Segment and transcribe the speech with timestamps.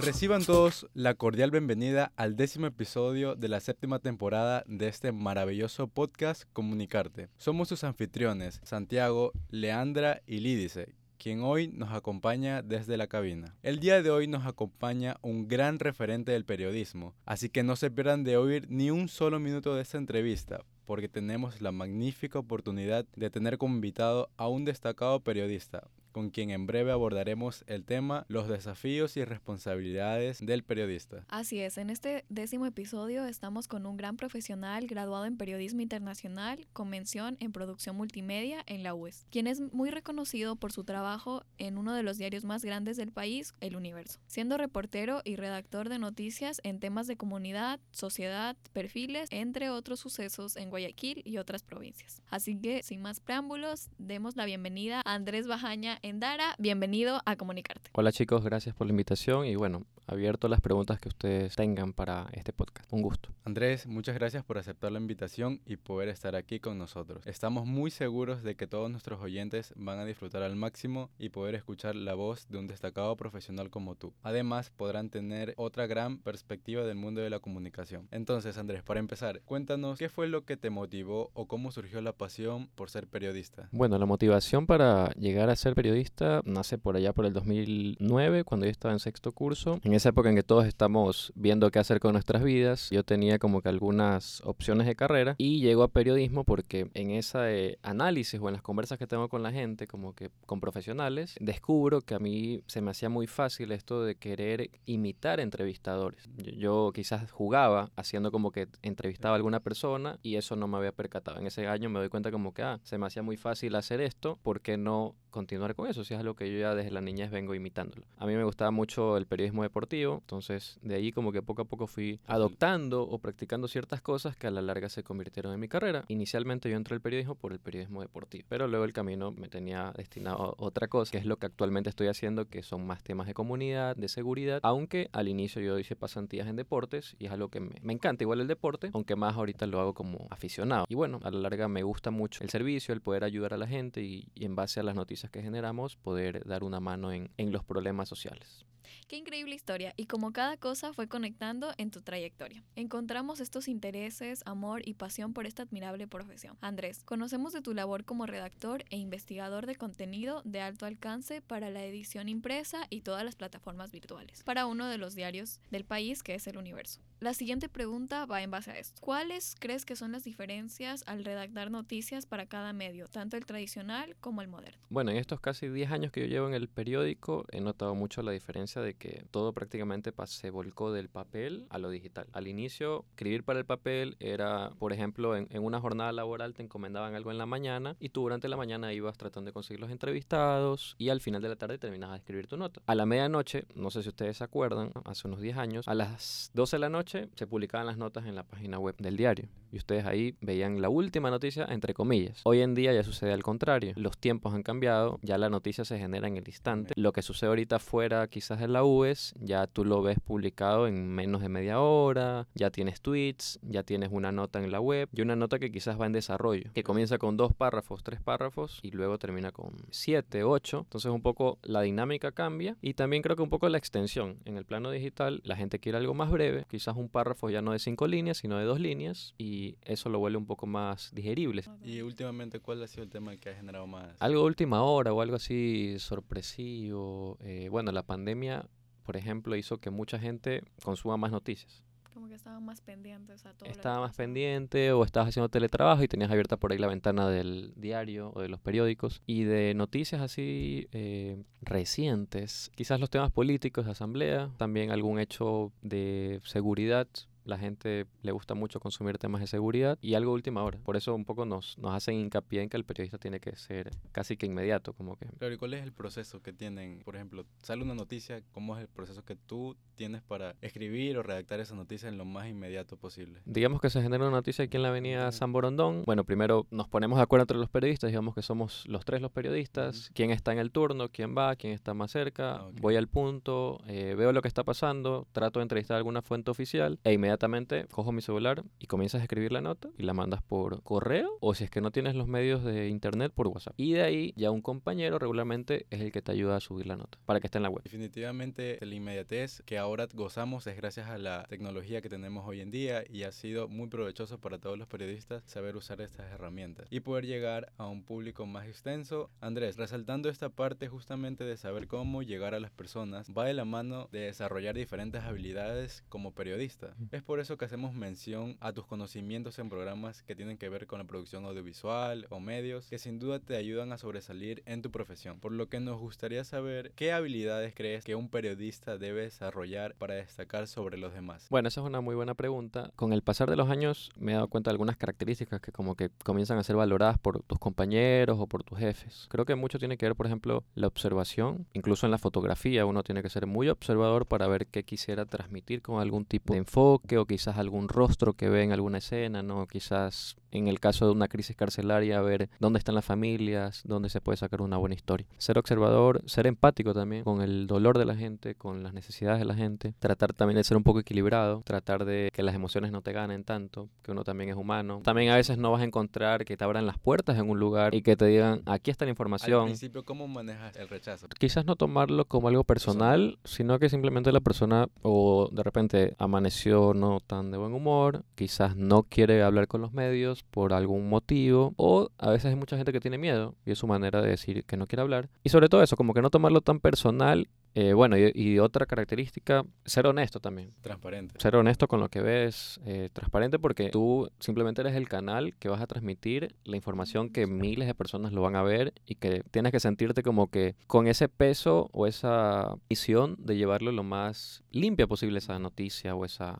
[0.00, 5.86] Reciban todos la cordial bienvenida al décimo episodio de la séptima temporada de este maravilloso
[5.88, 7.28] podcast Comunicarte.
[7.36, 13.56] Somos sus anfitriones, Santiago, Leandra y Lídice, quien hoy nos acompaña desde la cabina.
[13.62, 17.90] El día de hoy nos acompaña un gran referente del periodismo, así que no se
[17.90, 23.06] pierdan de oír ni un solo minuto de esta entrevista, porque tenemos la magnífica oportunidad
[23.16, 28.24] de tener como invitado a un destacado periodista, con quien en breve abordaremos el tema
[28.28, 31.24] los desafíos y responsabilidades del periodista.
[31.28, 36.68] Así es, en este décimo episodio estamos con un gran profesional graduado en periodismo internacional
[36.72, 41.42] con mención en producción multimedia en la UES, quien es muy reconocido por su trabajo
[41.58, 45.88] en uno de los diarios más grandes del país, El Universo, siendo reportero y redactor
[45.88, 51.64] de noticias en temas de comunidad, sociedad, perfiles, entre otros sucesos en Guayaquil y otras
[51.64, 52.22] provincias.
[52.30, 56.54] Así que, sin más preámbulos, demos la bienvenida a Andrés Bajaña en Dara.
[56.58, 57.88] Bienvenido a Comunicarte.
[57.92, 62.28] Hola chicos, gracias por la invitación y bueno, abierto las preguntas que ustedes tengan para
[62.32, 62.92] este podcast.
[62.92, 63.30] Un gusto.
[63.44, 67.26] Andrés, muchas gracias por aceptar la invitación y poder estar aquí con nosotros.
[67.26, 71.54] Estamos muy seguros de que todos nuestros oyentes van a disfrutar al máximo y poder
[71.54, 74.12] escuchar la voz de un destacado profesional como tú.
[74.22, 78.08] Además, podrán tener otra gran perspectiva del mundo de la comunicación.
[78.10, 82.12] Entonces, Andrés, para empezar, cuéntanos qué fue lo que te motivó o cómo surgió la
[82.12, 83.68] pasión por ser periodista.
[83.72, 88.66] Bueno, la motivación para llegar a ser periodista nace por allá por el 2009, cuando
[88.66, 89.80] yo estaba en sexto curso.
[89.82, 93.38] En esa época en que todos estamos viendo qué hacer con nuestras vidas, yo tenía
[93.38, 98.48] como que algunas opciones de carrera y llego a periodismo porque en ese análisis o
[98.48, 102.18] en las conversas que tengo con la gente, como que con profesionales, descubro que a
[102.18, 106.28] mí se me hacía muy fácil esto de querer imitar entrevistadores.
[106.36, 110.92] Yo quizás jugaba haciendo como que entrevistaba a alguna persona y eso no me había
[110.92, 111.38] percatado.
[111.38, 114.00] En ese año me doy cuenta como que, ah, se me hacía muy fácil hacer
[114.00, 117.00] esto, ¿por qué no continuar con eso, si es algo que yo ya desde la
[117.00, 118.06] niñez vengo imitándolo.
[118.18, 121.64] A mí me gustaba mucho el periodismo deportivo, entonces de ahí como que poco a
[121.64, 125.68] poco fui adoptando o practicando ciertas cosas que a la larga se convirtieron en mi
[125.68, 126.04] carrera.
[126.08, 129.92] Inicialmente yo entré al periodismo por el periodismo deportivo, pero luego el camino me tenía
[129.96, 133.26] destinado a otra cosa, que es lo que actualmente estoy haciendo, que son más temas
[133.26, 137.48] de comunidad, de seguridad, aunque al inicio yo hice pasantías en deportes y es algo
[137.48, 140.86] que me, me encanta igual el deporte, aunque más ahorita lo hago como aficionado.
[140.88, 143.66] Y bueno, a la larga me gusta mucho el servicio, el poder ayudar a la
[143.66, 147.30] gente y, y en base a las noticias que generamos, poder dar una mano en,
[147.36, 148.64] en los problemas sociales.
[149.08, 152.62] Qué increíble historia y como cada cosa fue conectando en tu trayectoria.
[152.76, 156.56] Encontramos estos intereses, amor y pasión por esta admirable profesión.
[156.60, 161.70] Andrés, conocemos de tu labor como redactor e investigador de contenido de alto alcance para
[161.70, 166.22] la edición impresa y todas las plataformas virtuales, para uno de los diarios del país
[166.22, 167.00] que es el Universo.
[167.20, 169.00] La siguiente pregunta va en base a esto.
[169.00, 174.16] ¿Cuáles crees que son las diferencias al redactar noticias para cada medio, tanto el tradicional
[174.20, 174.84] como el moderno?
[174.90, 178.22] Bueno, en estos casi 10 años que yo llevo en el periódico, he notado mucho
[178.22, 182.26] la diferencia de que todo prácticamente se volcó del papel a lo digital.
[182.32, 187.14] Al inicio, escribir para el papel era, por ejemplo, en, una jornada laboral te encomendaban
[187.14, 190.94] algo en la mañana y tú durante la mañana ibas tratando de conseguir los entrevistados
[190.98, 192.80] y al final de la tarde terminabas de escribir tu nota.
[192.86, 196.50] A la medianoche, no sé si ustedes se acuerdan, hace unos 10 años, a las
[196.54, 199.78] 12 de la noche se publicaban las notas en la página web del diario y
[199.78, 202.40] ustedes ahí veían la última noticia entre comillas.
[202.44, 203.92] Hoy en día ya sucede al contrario.
[203.96, 206.94] Los tiempos han cambiado, ya la noticia se genera en el instante.
[206.96, 211.08] Lo que sucede ahorita fuera quizás de la UES, ya tú lo ves publicado en
[211.08, 215.22] menos de media hora, ya tienes tweets, ya tienes una nota en la web y
[215.22, 218.92] una nota que quizás va en desarrollo, que comienza con dos párrafos, tres párrafos y
[218.92, 220.82] luego termina con siete, ocho.
[220.84, 224.38] Entonces un poco la dinámica cambia y también creo que un poco la extensión.
[224.44, 227.72] En el plano digital la gente quiere algo más breve, quizás un párrafo ya no
[227.72, 231.64] de cinco líneas, sino de dos líneas y eso lo vuelve un poco más digerible.
[231.82, 234.16] Y últimamente, ¿cuál ha sido el tema que ha generado más?
[234.20, 237.38] Algo de última hora o algo así sorpresivo.
[237.40, 238.66] Eh, bueno, la pandemia,
[239.04, 241.82] por ejemplo, hizo que mucha gente consuma más noticias.
[242.14, 243.68] Como que estaban más pendientes a todo.
[243.68, 247.72] Estaba más pendiente o estabas haciendo teletrabajo y tenías abierta por ahí la ventana del
[247.74, 249.20] diario o de los periódicos.
[249.26, 255.72] Y de noticias así eh, recientes, quizás los temas políticos de asamblea, también algún hecho
[255.82, 257.08] de seguridad
[257.44, 260.78] la gente le gusta mucho consumir temas de seguridad y algo última hora.
[260.82, 263.90] Por eso un poco nos, nos hacen hincapié en que el periodista tiene que ser
[264.12, 265.26] casi que inmediato, como que...
[265.38, 267.02] Pero ¿y cuál es el proceso que tienen?
[267.04, 271.22] Por ejemplo, sale una noticia, ¿cómo es el proceso que tú tienes para escribir o
[271.22, 273.40] redactar esa noticia en lo más inmediato posible?
[273.44, 276.02] Digamos que se genera una noticia aquí en la avenida San Borondón.
[276.06, 279.30] Bueno, primero nos ponemos de acuerdo entre los periodistas, digamos que somos los tres los
[279.30, 282.80] periodistas, quién está en el turno, quién va, quién está más cerca, ah, okay.
[282.80, 286.98] voy al punto, eh, veo lo que está pasando, trato de entrevistar alguna fuente oficial
[287.04, 290.40] e inmediatamente inmediatamente cojo mi celular y comienzas a escribir la nota y la mandas
[290.42, 293.74] por correo o si es que no tienes los medios de internet por WhatsApp.
[293.76, 296.96] Y de ahí ya un compañero regularmente es el que te ayuda a subir la
[296.96, 297.82] nota para que esté en la web.
[297.82, 302.70] Definitivamente la inmediatez que ahora gozamos es gracias a la tecnología que tenemos hoy en
[302.70, 307.00] día y ha sido muy provechoso para todos los periodistas saber usar estas herramientas y
[307.00, 309.30] poder llegar a un público más extenso.
[309.40, 313.64] Andrés, resaltando esta parte justamente de saber cómo llegar a las personas, va de la
[313.64, 316.94] mano de desarrollar diferentes habilidades como periodista.
[317.10, 320.86] Es por eso que hacemos mención a tus conocimientos en programas que tienen que ver
[320.86, 324.90] con la producción audiovisual o medios, que sin duda te ayudan a sobresalir en tu
[324.90, 325.40] profesión.
[325.40, 330.14] Por lo que nos gustaría saber qué habilidades crees que un periodista debe desarrollar para
[330.14, 331.46] destacar sobre los demás.
[331.50, 332.90] Bueno, esa es una muy buena pregunta.
[332.96, 335.94] Con el pasar de los años me he dado cuenta de algunas características que como
[335.96, 339.26] que comienzan a ser valoradas por tus compañeros o por tus jefes.
[339.30, 341.66] Creo que mucho tiene que ver, por ejemplo, la observación.
[341.72, 345.82] Incluso en la fotografía uno tiene que ser muy observador para ver qué quisiera transmitir
[345.82, 349.66] con algún tipo de enfoque o quizás algún rostro que ve en alguna escena, ¿no?
[349.66, 354.20] Quizás en el caso de una crisis carcelaria, ver dónde están las familias, dónde se
[354.20, 355.26] puede sacar una buena historia.
[355.38, 359.44] Ser observador, ser empático también con el dolor de la gente, con las necesidades de
[359.44, 359.94] la gente.
[359.98, 363.44] Tratar también de ser un poco equilibrado, tratar de que las emociones no te ganen
[363.44, 365.00] tanto, que uno también es humano.
[365.04, 367.94] También a veces no vas a encontrar que te abran las puertas en un lugar
[367.94, 369.62] y que te digan, aquí está la información.
[369.62, 371.28] Al principio, ¿cómo manejas el rechazo?
[371.38, 376.94] Quizás no tomarlo como algo personal, sino que simplemente la persona o de repente amaneció
[376.94, 381.74] no tan de buen humor, quizás no quiere hablar con los medios por algún motivo
[381.76, 384.64] o a veces hay mucha gente que tiene miedo y es su manera de decir
[384.64, 385.28] que no quiere hablar.
[385.42, 389.64] Y sobre todo eso, como que no tomarlo tan personal eh, bueno, y, otra característica,
[389.84, 390.72] ser honesto también.
[390.80, 391.34] Transparente.
[391.38, 395.68] Ser honesto con lo que ves, eh, transparente porque tú simplemente eres el canal que
[395.68, 399.42] vas a transmitir la información que miles de personas lo van a ver y que
[399.50, 404.62] tienes que sentirte como que con ese peso o esa visión de llevarlo lo más
[404.70, 406.56] limpia posible esa noticia o esa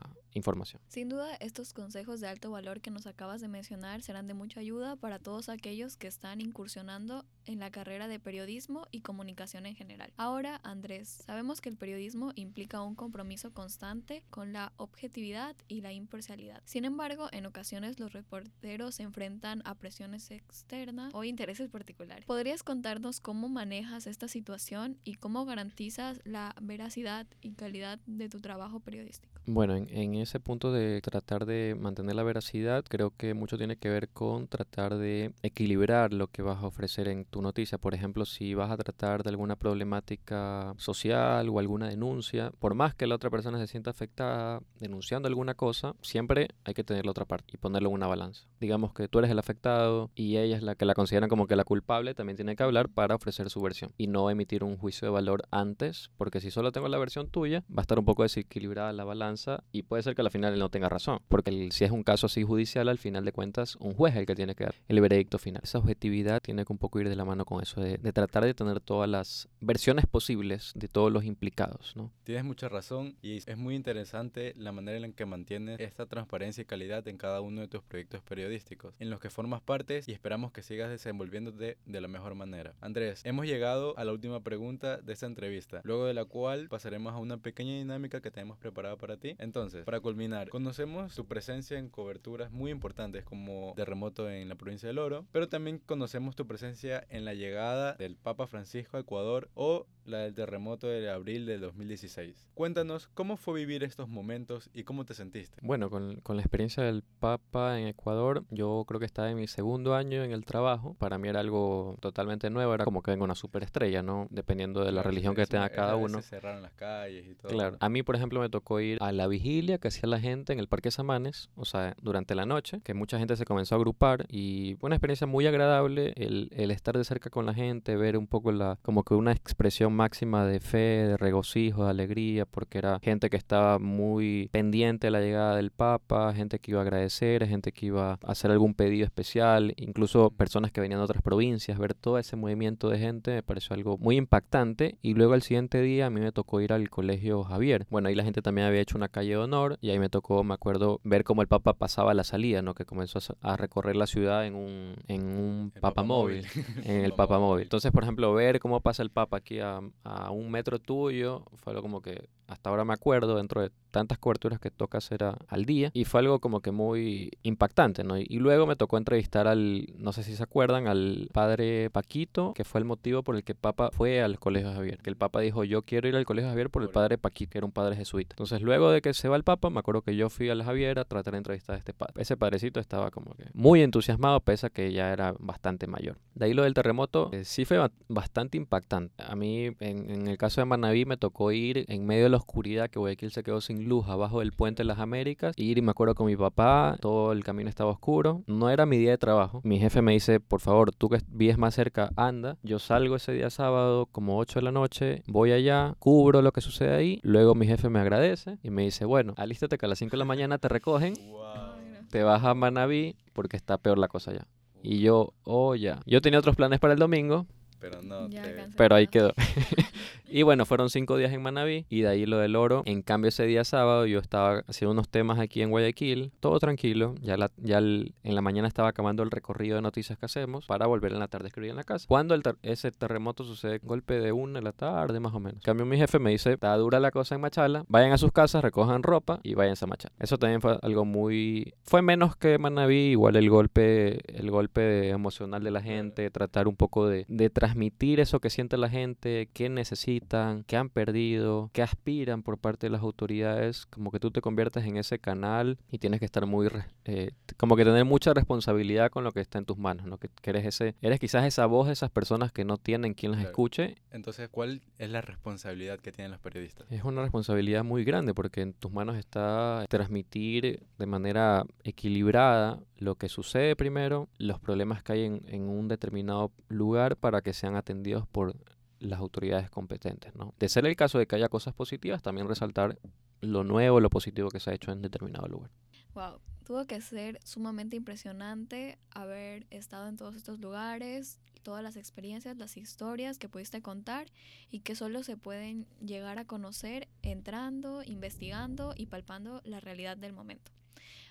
[0.89, 4.59] Sin duda, estos consejos de alto valor que nos acabas de mencionar serán de mucha
[4.59, 9.75] ayuda para todos aquellos que están incursionando en la carrera de periodismo y comunicación en
[9.75, 10.11] general.
[10.17, 15.93] Ahora, Andrés, sabemos que el periodismo implica un compromiso constante con la objetividad y la
[15.93, 16.61] imparcialidad.
[16.65, 22.25] Sin embargo, en ocasiones los reporteros se enfrentan a presiones externas o intereses particulares.
[22.25, 28.41] ¿Podrías contarnos cómo manejas esta situación y cómo garantizas la veracidad y calidad de tu
[28.41, 29.34] trabajo periodístico?
[29.47, 33.77] Bueno, en, en ese punto de tratar de mantener la veracidad, creo que mucho tiene
[33.77, 37.77] que ver con tratar de equilibrar lo que vas a ofrecer en tu noticia.
[37.77, 42.95] Por ejemplo, si vas a tratar de alguna problemática social o alguna denuncia, por más
[42.95, 47.11] que la otra persona se sienta afectada denunciando alguna cosa, siempre hay que tener la
[47.11, 48.47] otra parte y ponerlo en una balanza.
[48.59, 51.55] Digamos que tú eres el afectado y ella es la que la consideran como que
[51.55, 55.07] la culpable, también tiene que hablar para ofrecer su versión y no emitir un juicio
[55.07, 58.23] de valor antes, porque si solo tengo la versión tuya, va a estar un poco
[58.23, 59.34] desequilibrada la balanza
[59.71, 62.27] y puede ser que al final él no tenga razón, porque si es un caso
[62.27, 65.01] así judicial, al final de cuentas, un juez es el que tiene que dar el
[65.01, 65.61] veredicto final.
[65.63, 68.53] Esa objetividad tiene que un poco ir de la mano con eso, de, tratar de
[68.53, 72.11] tener todas las versiones posibles de todos los implicados, ¿no?
[72.23, 76.65] Tienes mucha razón y es muy interesante la manera en que mantienes esta transparencia y
[76.65, 80.51] calidad en cada uno de tus proyectos periodísticos, en los que formas parte y esperamos
[80.51, 82.73] que sigas desenvolviéndote de la mejor manera.
[82.81, 87.13] Andrés, hemos llegado a la última pregunta de esta entrevista, luego de la cual pasaremos
[87.13, 89.24] a una pequeña dinámica que tenemos preparada para ti.
[89.39, 94.87] Entonces, para culminar, Conocemos tu presencia en coberturas muy importantes como terremoto en la provincia
[94.87, 99.49] del Oro, pero también conocemos tu presencia en la llegada del Papa Francisco a Ecuador
[99.53, 102.47] o la del terremoto de abril del 2016.
[102.53, 105.57] Cuéntanos cómo fue vivir estos momentos y cómo te sentiste.
[105.61, 109.47] Bueno, con, con, la experiencia del Papa en Ecuador, yo creo que estaba en mi
[109.47, 110.95] segundo año en el trabajo.
[110.99, 114.27] Para mí era algo totalmente nuevo, era como que venga una superestrella, ¿no?
[114.29, 116.21] Dependiendo de la religión que tenga cada uno.
[116.21, 117.51] Se cerraron las calles y todo.
[117.51, 117.77] Claro.
[117.79, 120.59] A mí, por ejemplo, me tocó ir a la vigilia que hacía la gente en
[120.59, 124.25] el Parque Samanes, o sea, durante la noche, que mucha gente se comenzó a agrupar
[124.29, 128.17] y fue una experiencia muy agradable el, el estar de cerca con la gente, ver
[128.17, 132.77] un poco la, como que una expresión máxima de fe, de regocijo, de alegría, porque
[132.77, 136.83] era gente que estaba muy pendiente de la llegada del Papa, gente que iba a
[136.83, 141.21] agradecer, gente que iba a hacer algún pedido especial, incluso personas que venían de otras
[141.21, 144.97] provincias, ver todo ese movimiento de gente me pareció algo muy impactante.
[145.01, 147.85] Y luego al siguiente día a mí me tocó ir al colegio Javier.
[147.89, 150.43] Bueno, ahí la gente también había hecho una calle de honor y ahí me tocó,
[150.43, 152.73] me acuerdo, ver cómo el Papa pasaba la salida, ¿no?
[152.73, 156.45] Que comenzó a recorrer la ciudad en un, en un papamóvil,
[156.83, 157.63] en el papamóvil.
[157.63, 161.71] Entonces, por ejemplo, ver cómo pasa el Papa aquí a, a un metro tuyo, fue
[161.71, 165.65] algo como que hasta ahora me acuerdo dentro de tantas coberturas que toca hacer al
[165.65, 168.17] día y fue algo como que muy impactante, ¿no?
[168.17, 172.65] Y, luego me tocó entrevistar al, no sé si se acuerdan, al padre Paquito, que
[172.65, 175.63] fue el motivo por el que Papa fue al Colegio Javier, que el Papa dijo,
[175.63, 178.33] yo quiero ir al Colegio Javier por el padre Paquito, que era un padre jesuita.
[178.33, 180.63] Entonces luego de que se va el Papa, me acuerdo que yo fui a la
[180.63, 182.21] Javiera a tratar de entrevistar a este padre.
[182.21, 186.17] Ese padrecito estaba como que muy entusiasmado, pese a que ya era bastante mayor.
[186.33, 189.23] De ahí lo del terremoto eh, sí fue bastante impactante.
[189.23, 192.37] A mí, en, en, el caso de Manaví, me tocó ir en medio de la
[192.37, 195.81] oscuridad, que Guayaquil se quedó sin luz, abajo del puente de las Américas, ir y
[195.81, 198.43] me acuerdo con mi papá, todo el camino estaba oscuro.
[198.47, 199.61] No era mi día de trabajo.
[199.63, 202.57] Mi jefe me dice, por favor, tú que vives más cerca, anda.
[202.63, 206.61] Yo salgo ese día sábado, como 8 de la noche, voy allá, cubro lo que
[206.61, 209.99] sucede ahí, luego mi jefe me agradece y me dice, bueno, alístate que a las
[209.99, 211.13] 5 de la mañana te recogen,
[212.09, 214.47] te vas a Manaví porque está peor la cosa ya.
[214.83, 215.99] Y yo, oh ya.
[216.05, 217.47] Yo tenía otros planes para el domingo,
[217.85, 218.27] pero no
[218.75, 219.33] Pero ahí quedó.
[220.27, 222.81] y bueno, fueron cinco días en Manabí y de ahí lo del oro.
[222.85, 227.13] En cambio, ese día sábado yo estaba haciendo unos temas aquí en Guayaquil, todo tranquilo.
[227.21, 230.87] Ya, la, ya en la mañana estaba acabando el recorrido de noticias que hacemos para
[230.87, 232.05] volver en la tarde a escribir en la casa.
[232.07, 235.57] Cuando el ese terremoto sucede, golpe de una de la tarde más o menos.
[235.57, 238.31] En cambio, mi jefe me dice, está dura la cosa en Machala, vayan a sus
[238.31, 240.15] casas, recojan ropa y vayan a Machala.
[240.19, 241.73] Eso también fue algo muy...
[241.83, 246.75] Fue menos que Manabí, igual el golpe, el golpe emocional de la gente, tratar un
[246.75, 247.74] poco de, de transmitir
[248.19, 252.91] eso que siente la gente, qué necesitan, qué han perdido, qué aspiran por parte de
[252.91, 256.69] las autoridades, como que tú te conviertes en ese canal y tienes que estar muy,
[257.05, 260.17] eh, como que tener mucha responsabilidad con lo que está en tus manos, ¿no?
[260.17, 263.41] Que, eres ese, eres quizás esa voz de esas personas que no tienen quien las
[263.41, 263.95] escuche.
[264.11, 266.85] Entonces, ¿cuál es la responsabilidad que tienen los periodistas?
[266.91, 273.15] Es una responsabilidad muy grande porque en tus manos está transmitir de manera equilibrada lo
[273.15, 277.75] que sucede primero, los problemas que hay en, en un determinado lugar para que sean
[277.75, 278.55] atendidos por
[278.99, 280.35] las autoridades competentes.
[280.35, 280.53] ¿no?
[280.59, 282.99] De ser el caso de que haya cosas positivas, también resaltar
[283.41, 285.71] lo nuevo, lo positivo que se ha hecho en determinado lugar.
[286.13, 292.57] Wow, tuvo que ser sumamente impresionante haber estado en todos estos lugares, todas las experiencias,
[292.57, 294.27] las historias que pudiste contar
[294.69, 300.31] y que solo se pueden llegar a conocer entrando, investigando y palpando la realidad del
[300.31, 300.71] momento.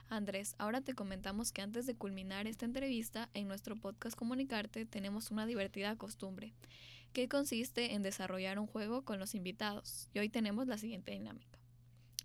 [0.08, 5.30] Andrés, ahora te comentamos que antes de culminar esta entrevista, en nuestro podcast Comunicarte tenemos
[5.30, 6.52] una divertida costumbre,
[7.12, 10.08] que consiste en desarrollar un juego con los invitados.
[10.12, 11.58] Y hoy tenemos la siguiente dinámica.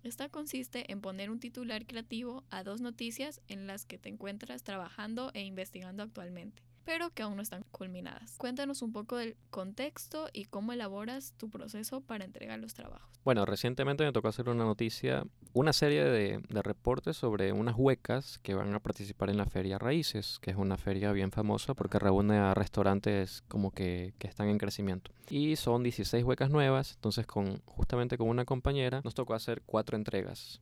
[0.02, 4.62] Esta consiste en poner un titular creativo a dos noticias en las que te encuentras
[4.62, 8.36] trabajando e investigando actualmente pero que aún no están culminadas.
[8.38, 13.08] Cuéntanos un poco del contexto y cómo elaboras tu proceso para entregar los trabajos.
[13.24, 18.54] Bueno, recientemente me tocó hacer una noticia, una serie de, reportes sobre unas huecas que
[18.54, 22.38] van a participar en la Feria Raíces, que es una feria bien famosa porque reúne
[22.38, 25.10] a restaurantes como que, que están en crecimiento.
[25.28, 29.96] Y son 16 huecas nuevas, entonces con, justamente con una compañera nos tocó hacer cuatro
[29.96, 30.60] entregas.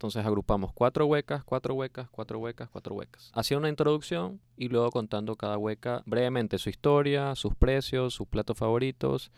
[0.00, 3.30] Entonces agrupamos cuatro huecas, cuatro huecas, cuatro huecas, cuatro huecas.
[3.34, 8.56] Hacía una introducción y luego contando cada hueca brevemente su historia, sus precios, sus platos
[8.56, 9.30] favoritos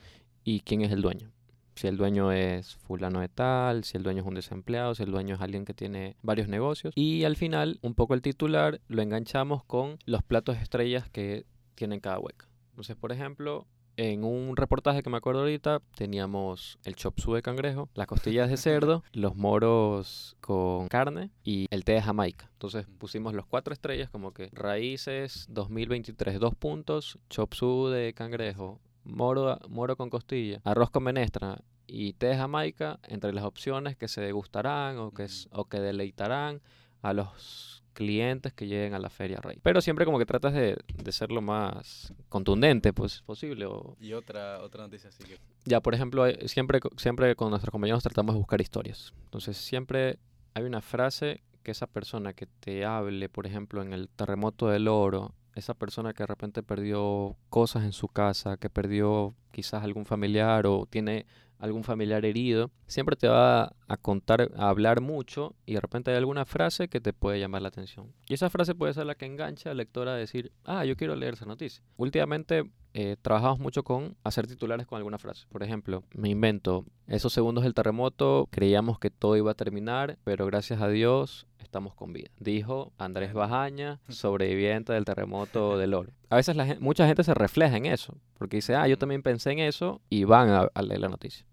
[0.44, 1.32] y quién es el dueño.
[1.74, 5.10] Si el dueño es fulano de tal, si el dueño es un desempleado, si el
[5.10, 6.92] dueño es alguien que tiene varios negocios.
[6.94, 11.98] Y al final, un poco el titular lo enganchamos con los platos estrellas que tienen
[11.98, 12.46] cada hueca.
[12.70, 13.66] Entonces, por ejemplo,
[14.02, 18.50] en un reportaje que me acuerdo ahorita, teníamos el chop suey de cangrejo, las costillas
[18.50, 22.50] de cerdo, los moros con carne y el té de Jamaica.
[22.52, 28.80] Entonces pusimos los cuatro estrellas como que raíces 2023, dos puntos, chop suey de cangrejo,
[29.04, 34.08] moro, moro con costilla, arroz con menestra y té de Jamaica entre las opciones que
[34.08, 36.60] se degustarán o que, o que deleitarán
[37.02, 39.58] a los clientes que lleguen a la feria rey.
[39.62, 43.66] Pero siempre como que tratas de, de ser lo más contundente pues, posible.
[43.66, 43.96] O...
[44.00, 45.38] Y otra, otra noticia así que...
[45.64, 49.12] Ya, por ejemplo, siempre, siempre con nuestros compañeros tratamos de buscar historias.
[49.24, 50.18] Entonces siempre
[50.54, 54.88] hay una frase que esa persona que te hable, por ejemplo, en el terremoto del
[54.88, 60.06] oro, esa persona que de repente perdió cosas en su casa, que perdió quizás algún
[60.06, 61.26] familiar o tiene
[61.62, 66.16] algún familiar herido, siempre te va a contar, a hablar mucho y de repente hay
[66.16, 68.12] alguna frase que te puede llamar la atención.
[68.28, 71.14] Y esa frase puede ser la que engancha al lector a decir, ah, yo quiero
[71.14, 71.84] leer esa noticia.
[71.96, 75.46] Últimamente eh, trabajamos mucho con hacer titulares con alguna frase.
[75.50, 80.44] Por ejemplo, me invento, esos segundos del terremoto creíamos que todo iba a terminar, pero
[80.46, 82.30] gracias a Dios estamos con vida.
[82.40, 86.12] Dijo Andrés Bajaña, sobreviviente del terremoto del oro.
[86.28, 89.52] A veces la mucha gente se refleja en eso, porque dice, ah, yo también pensé
[89.52, 91.46] en eso y van a leer la noticia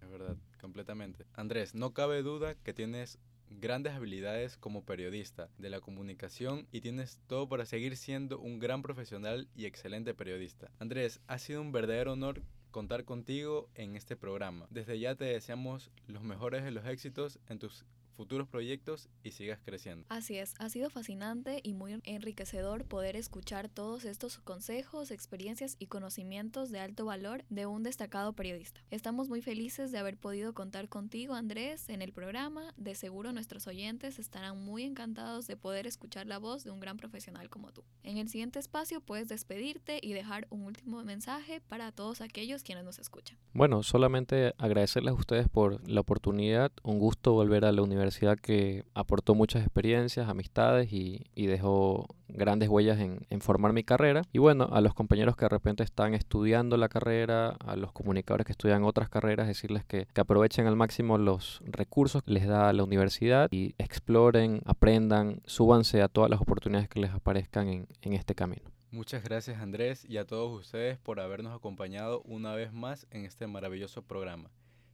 [0.79, 1.25] completamente.
[1.33, 3.19] Andrés, no cabe duda que tienes
[3.49, 8.81] grandes habilidades como periodista de la comunicación y tienes todo para seguir siendo un gran
[8.81, 10.71] profesional y excelente periodista.
[10.79, 14.67] Andrés, ha sido un verdadero honor contar contigo en este programa.
[14.69, 17.83] Desde ya te deseamos los mejores de los éxitos en tus
[18.19, 20.05] futuros proyectos y sigas creciendo.
[20.09, 25.87] Así es, ha sido fascinante y muy enriquecedor poder escuchar todos estos consejos, experiencias y
[25.87, 28.81] conocimientos de alto valor de un destacado periodista.
[28.91, 32.73] Estamos muy felices de haber podido contar contigo, Andrés, en el programa.
[32.75, 36.97] De seguro nuestros oyentes estarán muy encantados de poder escuchar la voz de un gran
[36.97, 37.85] profesional como tú.
[38.03, 42.83] En el siguiente espacio puedes despedirte y dejar un último mensaje para todos aquellos quienes
[42.83, 43.37] nos escuchan.
[43.53, 48.08] Bueno, solamente agradecerles a ustedes por la oportunidad, un gusto volver a la universidad
[48.41, 54.21] que aportó muchas experiencias, amistades y, dejó grandes huellas en, formar mi carrera.
[54.31, 58.45] Y bueno, a los compañeros que de repente están estudiando la carrera, a los comunicadores
[58.45, 62.83] que estudian otras carreras, decirles que, aprovechen al máximo los recursos que les da la
[62.83, 68.35] universidad y exploren, aprendan, súbanse a todas las oportunidades que les aparezcan en, en este
[68.35, 68.69] camino.
[68.91, 73.45] Muchas gracias Andrés y a todos ustedes por habernos acompañado una vez más en este
[73.45, 74.49] maravilloso programa.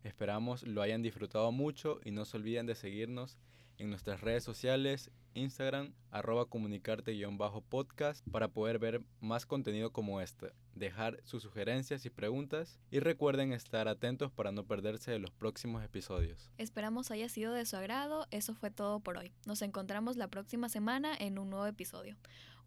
[0.06, 3.40] Esperamos lo hayan disfrutado mucho y no se olviden de seguirnos
[3.80, 11.20] en nuestras redes sociales, Instagram, arroba comunicarte-podcast para poder ver más contenido como este, dejar
[11.24, 16.52] sus sugerencias y preguntas y recuerden estar atentos para no perderse de los próximos episodios.
[16.60, 19.34] Esperamos haya sido de su agrado, eso fue todo por hoy.
[19.48, 22.16] Nos encontramos la próxima semana en un nuevo episodio.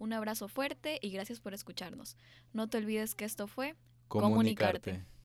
[0.01, 2.17] Un abrazo fuerte y gracias por escucharnos.
[2.53, 3.77] No te olvides que esto fue
[4.09, 4.91] comunicarte.
[4.91, 5.18] comunicarte.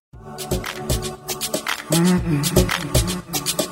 [1.94, 3.63] Mm-hmm.